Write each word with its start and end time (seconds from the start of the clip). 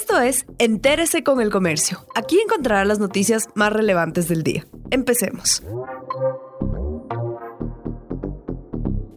Esto 0.00 0.20
es 0.20 0.46
Entérese 0.58 1.24
con 1.24 1.40
el 1.40 1.50
Comercio. 1.50 2.06
Aquí 2.14 2.38
encontrará 2.38 2.84
las 2.84 3.00
noticias 3.00 3.48
más 3.56 3.72
relevantes 3.72 4.28
del 4.28 4.44
día. 4.44 4.64
Empecemos. 4.92 5.60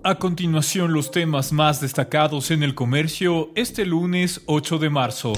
A 0.03 0.15
continuación, 0.15 0.91
los 0.91 1.11
temas 1.11 1.53
más 1.53 1.81
destacados 1.81 2.49
en 2.49 2.63
el 2.63 2.73
comercio 2.73 3.51
este 3.53 3.85
lunes 3.85 4.41
8 4.47 4.79
de 4.79 4.89
marzo. 4.89 5.33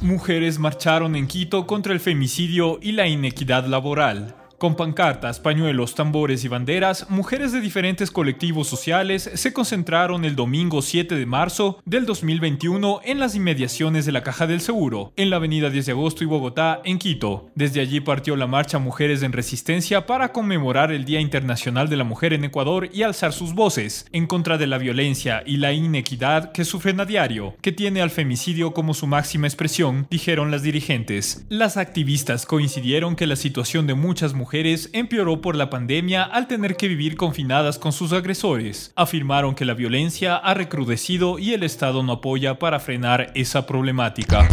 Mujeres 0.00 0.60
marcharon 0.60 1.16
en 1.16 1.26
Quito 1.26 1.66
contra 1.66 1.92
el 1.92 1.98
femicidio 1.98 2.78
y 2.80 2.92
la 2.92 3.08
inequidad 3.08 3.66
laboral. 3.66 4.39
Con 4.60 4.76
pancartas, 4.76 5.40
pañuelos, 5.40 5.94
tambores 5.94 6.44
y 6.44 6.48
banderas, 6.48 7.08
mujeres 7.08 7.50
de 7.50 7.62
diferentes 7.62 8.10
colectivos 8.10 8.68
sociales 8.68 9.30
se 9.32 9.54
concentraron 9.54 10.26
el 10.26 10.36
domingo 10.36 10.82
7 10.82 11.14
de 11.14 11.24
marzo 11.24 11.80
del 11.86 12.04
2021 12.04 13.00
en 13.02 13.20
las 13.20 13.34
inmediaciones 13.34 14.04
de 14.04 14.12
la 14.12 14.22
Caja 14.22 14.46
del 14.46 14.60
Seguro, 14.60 15.14
en 15.16 15.30
la 15.30 15.36
avenida 15.36 15.70
10 15.70 15.86
de 15.86 15.92
agosto 15.92 16.24
y 16.24 16.26
Bogotá, 16.26 16.82
en 16.84 16.98
Quito. 16.98 17.48
Desde 17.54 17.80
allí 17.80 18.00
partió 18.00 18.36
la 18.36 18.46
marcha 18.46 18.78
Mujeres 18.78 19.22
en 19.22 19.32
Resistencia 19.32 20.04
para 20.04 20.30
conmemorar 20.30 20.92
el 20.92 21.06
Día 21.06 21.20
Internacional 21.20 21.88
de 21.88 21.96
la 21.96 22.04
Mujer 22.04 22.34
en 22.34 22.44
Ecuador 22.44 22.90
y 22.92 23.02
alzar 23.02 23.32
sus 23.32 23.54
voces 23.54 24.04
en 24.12 24.26
contra 24.26 24.58
de 24.58 24.66
la 24.66 24.76
violencia 24.76 25.42
y 25.46 25.56
la 25.56 25.72
inequidad 25.72 26.52
que 26.52 26.66
sufren 26.66 27.00
a 27.00 27.06
diario, 27.06 27.56
que 27.62 27.72
tiene 27.72 28.02
al 28.02 28.10
femicidio 28.10 28.74
como 28.74 28.92
su 28.92 29.06
máxima 29.06 29.46
expresión, 29.46 30.06
dijeron 30.10 30.50
las 30.50 30.62
dirigentes. 30.62 31.46
Las 31.48 31.78
activistas 31.78 32.44
coincidieron 32.44 33.16
que 33.16 33.26
la 33.26 33.36
situación 33.36 33.86
de 33.86 33.94
muchas 33.94 34.34
mujeres 34.34 34.49
empeoró 34.92 35.40
por 35.40 35.54
la 35.54 35.70
pandemia 35.70 36.24
al 36.24 36.48
tener 36.48 36.76
que 36.76 36.88
vivir 36.88 37.16
confinadas 37.16 37.78
con 37.78 37.92
sus 37.92 38.12
agresores. 38.12 38.92
Afirmaron 38.96 39.54
que 39.54 39.64
la 39.64 39.74
violencia 39.74 40.36
ha 40.36 40.54
recrudecido 40.54 41.38
y 41.38 41.52
el 41.52 41.62
Estado 41.62 42.02
no 42.02 42.14
apoya 42.14 42.58
para 42.58 42.80
frenar 42.80 43.30
esa 43.34 43.66
problemática. 43.66 44.48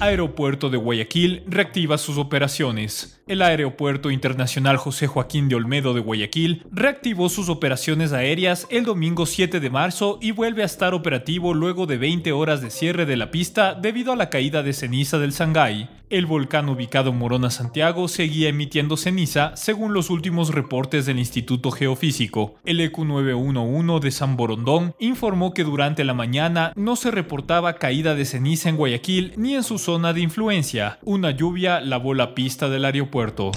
Aeropuerto 0.00 0.68
de 0.68 0.78
Guayaquil 0.78 1.44
reactiva 1.46 1.96
sus 1.96 2.18
operaciones. 2.18 3.22
El 3.28 3.40
Aeropuerto 3.40 4.10
Internacional 4.10 4.76
José 4.76 5.06
Joaquín 5.06 5.48
de 5.48 5.54
Olmedo 5.54 5.94
de 5.94 6.00
Guayaquil 6.00 6.66
reactivó 6.72 7.28
sus 7.28 7.48
operaciones 7.48 8.12
aéreas 8.12 8.66
el 8.68 8.84
domingo 8.84 9.26
7 9.26 9.60
de 9.60 9.70
marzo 9.70 10.18
y 10.20 10.32
vuelve 10.32 10.64
a 10.64 10.66
estar 10.66 10.92
operativo 10.92 11.54
luego 11.54 11.86
de 11.86 11.98
20 11.98 12.32
horas 12.32 12.60
de 12.60 12.70
cierre 12.70 13.06
de 13.06 13.16
la 13.16 13.30
pista 13.30 13.74
debido 13.74 14.12
a 14.12 14.16
la 14.16 14.28
caída 14.28 14.64
de 14.64 14.72
ceniza 14.72 15.20
del 15.20 15.32
Sangay. 15.32 15.88
El 16.12 16.26
volcán 16.26 16.68
ubicado 16.68 17.08
en 17.08 17.16
Morona, 17.16 17.48
Santiago, 17.48 18.06
seguía 18.06 18.50
emitiendo 18.50 18.98
ceniza 18.98 19.56
según 19.56 19.94
los 19.94 20.10
últimos 20.10 20.54
reportes 20.54 21.06
del 21.06 21.18
Instituto 21.18 21.70
Geofísico. 21.70 22.56
El 22.66 22.80
EQ911 22.80 23.98
de 23.98 24.10
San 24.10 24.36
Borondón 24.36 24.94
informó 24.98 25.54
que 25.54 25.64
durante 25.64 26.04
la 26.04 26.12
mañana 26.12 26.74
no 26.76 26.96
se 26.96 27.10
reportaba 27.10 27.76
caída 27.76 28.14
de 28.14 28.26
ceniza 28.26 28.68
en 28.68 28.76
Guayaquil 28.76 29.32
ni 29.38 29.54
en 29.54 29.62
su 29.62 29.78
zona 29.78 30.12
de 30.12 30.20
influencia. 30.20 30.98
Una 31.02 31.30
lluvia 31.30 31.80
lavó 31.80 32.12
la 32.12 32.34
pista 32.34 32.68
del 32.68 32.84
aeropuerto. 32.84 33.52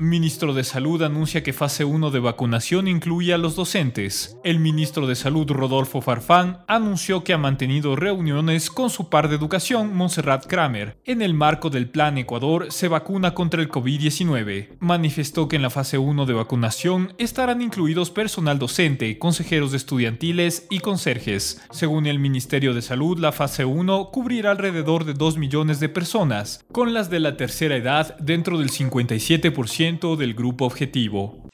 Ministro 0.00 0.54
de 0.54 0.62
Salud 0.62 1.02
anuncia 1.02 1.42
que 1.42 1.52
fase 1.52 1.84
1 1.84 2.12
de 2.12 2.20
vacunación 2.20 2.86
incluye 2.86 3.34
a 3.34 3.38
los 3.38 3.56
docentes. 3.56 4.38
El 4.44 4.60
ministro 4.60 5.08
de 5.08 5.16
Salud 5.16 5.50
Rodolfo 5.50 6.00
Farfán 6.00 6.60
anunció 6.68 7.24
que 7.24 7.32
ha 7.32 7.38
mantenido 7.38 7.96
reuniones 7.96 8.70
con 8.70 8.90
su 8.90 9.08
par 9.08 9.28
de 9.28 9.34
educación, 9.34 9.96
Montserrat 9.96 10.46
Kramer. 10.46 10.98
En 11.04 11.20
el 11.20 11.34
marco 11.34 11.68
del 11.68 11.90
Plan 11.90 12.16
Ecuador 12.16 12.70
se 12.70 12.86
vacuna 12.86 13.34
contra 13.34 13.60
el 13.60 13.68
COVID-19. 13.68 14.76
Manifestó 14.78 15.48
que 15.48 15.56
en 15.56 15.62
la 15.62 15.70
fase 15.70 15.98
1 15.98 16.26
de 16.26 16.34
vacunación 16.34 17.12
estarán 17.18 17.60
incluidos 17.60 18.12
personal 18.12 18.60
docente, 18.60 19.18
consejeros 19.18 19.74
estudiantiles 19.74 20.68
y 20.70 20.78
conserjes. 20.78 21.60
Según 21.72 22.06
el 22.06 22.20
Ministerio 22.20 22.72
de 22.72 22.82
Salud, 22.82 23.18
la 23.18 23.32
fase 23.32 23.64
1 23.64 24.10
cubrirá 24.12 24.52
alrededor 24.52 25.04
de 25.04 25.14
2 25.14 25.38
millones 25.38 25.80
de 25.80 25.88
personas, 25.88 26.64
con 26.70 26.94
las 26.94 27.10
de 27.10 27.18
la 27.18 27.36
tercera 27.36 27.74
edad 27.74 28.16
dentro 28.20 28.58
del 28.58 28.70
57% 28.70 29.87
del 29.88 30.34
grupo 30.34 30.66
objetivo. 30.66 31.48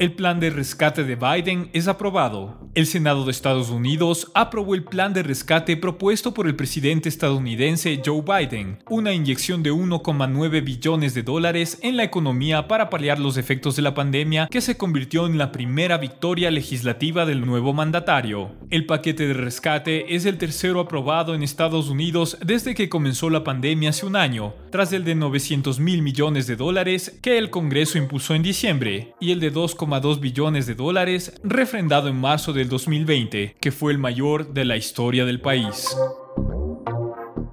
El 0.00 0.12
plan 0.12 0.38
de 0.38 0.50
rescate 0.50 1.02
de 1.02 1.16
Biden 1.16 1.70
es 1.72 1.88
aprobado. 1.88 2.68
El 2.76 2.86
Senado 2.86 3.24
de 3.24 3.32
Estados 3.32 3.70
Unidos 3.70 4.30
aprobó 4.32 4.76
el 4.76 4.84
plan 4.84 5.12
de 5.12 5.24
rescate 5.24 5.76
propuesto 5.76 6.32
por 6.32 6.46
el 6.46 6.54
presidente 6.54 7.08
estadounidense 7.08 8.00
Joe 8.04 8.22
Biden, 8.22 8.78
una 8.88 9.12
inyección 9.12 9.64
de 9.64 9.72
1,9 9.72 10.62
billones 10.62 11.14
de 11.14 11.24
dólares 11.24 11.80
en 11.82 11.96
la 11.96 12.04
economía 12.04 12.68
para 12.68 12.90
paliar 12.90 13.18
los 13.18 13.36
efectos 13.36 13.74
de 13.74 13.82
la 13.82 13.94
pandemia 13.94 14.46
que 14.48 14.60
se 14.60 14.76
convirtió 14.76 15.26
en 15.26 15.36
la 15.36 15.50
primera 15.50 15.98
victoria 15.98 16.52
legislativa 16.52 17.26
del 17.26 17.44
nuevo 17.44 17.72
mandatario. 17.72 18.52
El 18.70 18.86
paquete 18.86 19.26
de 19.26 19.34
rescate 19.34 20.14
es 20.14 20.26
el 20.26 20.38
tercero 20.38 20.78
aprobado 20.78 21.34
en 21.34 21.42
Estados 21.42 21.88
Unidos 21.88 22.38
desde 22.40 22.76
que 22.76 22.88
comenzó 22.88 23.30
la 23.30 23.42
pandemia 23.42 23.90
hace 23.90 24.06
un 24.06 24.14
año, 24.14 24.54
tras 24.70 24.92
el 24.92 25.04
de 25.04 25.14
900 25.14 25.80
mil 25.80 26.02
millones 26.02 26.46
de 26.46 26.56
dólares 26.56 27.18
que 27.22 27.38
el 27.38 27.50
Congreso 27.50 27.98
impulsó 27.98 28.34
en 28.34 28.42
diciembre 28.42 29.14
y 29.20 29.32
el 29.32 29.40
de 29.40 29.50
2, 29.50 29.76
2 30.02 30.20
billones 30.20 30.66
de 30.66 30.74
dólares, 30.74 31.40
refrendado 31.42 32.08
en 32.08 32.16
marzo 32.16 32.52
del 32.52 32.68
2020, 32.68 33.56
que 33.60 33.72
fue 33.72 33.92
el 33.92 33.98
mayor 33.98 34.52
de 34.52 34.64
la 34.64 34.76
historia 34.76 35.24
del 35.24 35.40
país. 35.40 35.88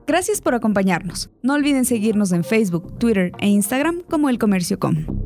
Gracias 0.08 0.40
por 0.40 0.54
acompañarnos. 0.54 1.30
No 1.42 1.54
olviden 1.54 1.86
seguirnos 1.86 2.32
en 2.32 2.44
Facebook, 2.44 2.98
Twitter 3.00 3.32
e 3.40 3.48
Instagram 3.48 4.02
como 4.08 4.30
El 4.30 4.38
Comercio 4.38 4.80
Com. 4.80 5.25